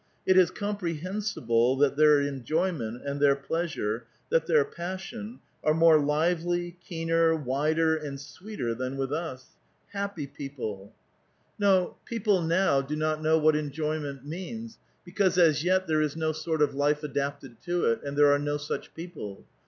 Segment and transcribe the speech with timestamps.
[0.25, 6.75] It is comprehensible that their enjoyment, that their pleasure, that their passion, are more lively,
[6.83, 9.49] keener, wider, and sweeter than with us.
[9.93, 10.33] Happy jeopb!
[10.33, 10.93] A VITAL QUESTION,
[11.61, 16.01] 887 No; people now do not know what enjoyment means, ■ because as yet there
[16.01, 19.45] is no sort of life adapted to it, and there are no such people.